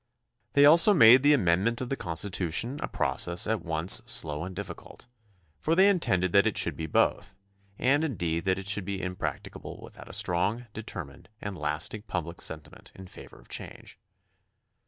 [0.53, 5.05] They also made the amendment of the Constitution a process at once slow and difficult,
[5.59, 7.35] for they intended that it should be both,
[7.77, 12.41] and indeed that it should be impracticable without a strong, deter mined, and lasting public
[12.41, 13.99] sentiment in favor of change.